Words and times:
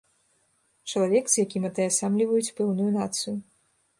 Чалавек, 0.93 1.25
з 1.33 1.43
якім 1.43 1.67
атаясамліваюць 1.69 2.53
пэўную 2.61 2.91
нацыю. 2.99 3.35